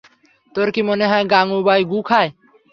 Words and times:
তোর 0.55 0.67
কি 0.73 0.81
মনে 0.89 1.05
হয় 1.07 1.25
গাঙুবাই 1.33 1.81
গু 1.83 1.99
খায়? 2.01 2.29